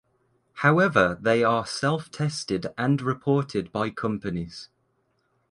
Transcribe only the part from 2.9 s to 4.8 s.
reported by companies.